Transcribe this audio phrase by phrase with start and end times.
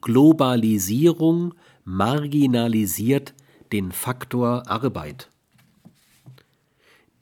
[0.00, 1.54] Globalisierung
[1.84, 3.34] marginalisiert
[3.72, 5.28] den Faktor Arbeit.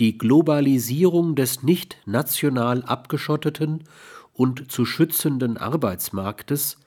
[0.01, 3.85] Die Globalisierung des nicht national abgeschotteten
[4.33, 6.79] und zu schützenden Arbeitsmarktes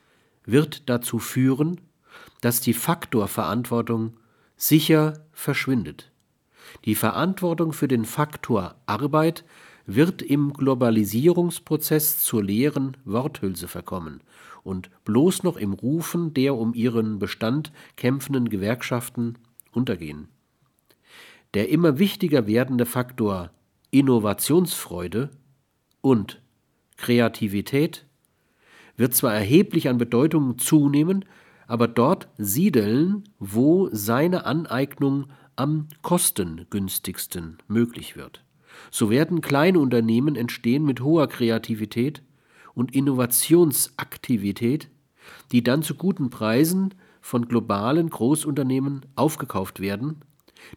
[0.46, 1.82] wird dazu führen,
[2.40, 4.14] dass die Faktorverantwortung
[4.56, 6.12] sicher verschwindet.
[6.86, 9.44] Die Verantwortung für den Faktor Arbeit
[9.86, 14.22] wird im Globalisierungsprozess zur leeren Worthülse verkommen
[14.64, 19.38] und bloß noch im Rufen der um ihren Bestand kämpfenden Gewerkschaften
[19.72, 20.28] untergehen.
[21.54, 23.52] Der immer wichtiger werdende Faktor
[23.92, 25.30] Innovationsfreude
[26.00, 26.42] und
[26.98, 28.06] Kreativität
[28.96, 31.26] wird zwar erheblich an Bedeutung zunehmen,
[31.68, 38.44] aber dort siedeln, wo seine Aneignung am kostengünstigsten möglich wird.
[38.90, 42.24] So werden kleine Unternehmen entstehen mit hoher Kreativität
[42.74, 44.90] und Innovationsaktivität,
[45.52, 50.22] die dann zu guten Preisen von globalen Großunternehmen aufgekauft werden,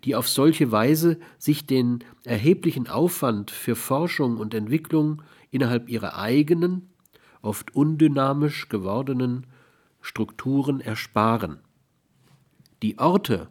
[0.05, 6.91] die auf solche Weise sich den erheblichen Aufwand für Forschung und Entwicklung innerhalb ihrer eigenen,
[7.43, 9.47] oft undynamisch gewordenen
[10.01, 11.61] Strukturen ersparen.
[12.83, 13.49] Die Orte,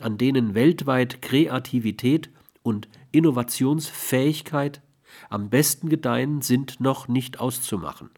[0.00, 2.30] an denen weltweit Kreativität
[2.62, 4.82] und Innovationsfähigkeit
[5.30, 8.10] am besten gedeihen, sind noch nicht auszumachen.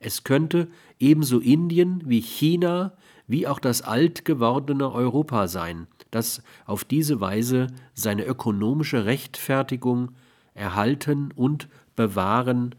[0.00, 2.92] Es könnte ebenso Indien wie China
[3.26, 10.12] wie auch das alt gewordene Europa sein, das auf diese Weise seine ökonomische Rechtfertigung
[10.54, 12.74] erhalten und bewahren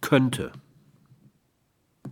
[0.00, 0.52] könnte.